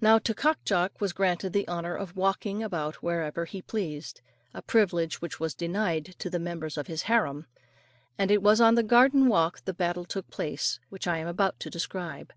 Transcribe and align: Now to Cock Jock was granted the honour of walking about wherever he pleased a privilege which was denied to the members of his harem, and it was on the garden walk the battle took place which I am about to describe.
Now 0.00 0.18
to 0.20 0.32
Cock 0.32 0.64
Jock 0.64 0.98
was 0.98 1.12
granted 1.12 1.52
the 1.52 1.68
honour 1.68 1.94
of 1.94 2.16
walking 2.16 2.62
about 2.62 3.02
wherever 3.02 3.44
he 3.44 3.60
pleased 3.60 4.22
a 4.54 4.62
privilege 4.62 5.20
which 5.20 5.38
was 5.38 5.54
denied 5.54 6.14
to 6.20 6.30
the 6.30 6.38
members 6.38 6.78
of 6.78 6.86
his 6.86 7.02
harem, 7.02 7.44
and 8.16 8.30
it 8.30 8.40
was 8.42 8.62
on 8.62 8.76
the 8.76 8.82
garden 8.82 9.28
walk 9.28 9.62
the 9.66 9.74
battle 9.74 10.06
took 10.06 10.30
place 10.30 10.80
which 10.88 11.06
I 11.06 11.18
am 11.18 11.28
about 11.28 11.60
to 11.60 11.68
describe. 11.68 12.32